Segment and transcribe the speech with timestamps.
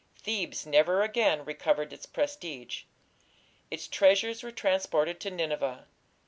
[0.19, 2.85] Thebes never again recovered its prestige.
[3.69, 5.85] Its treasures were transported to Nineveh.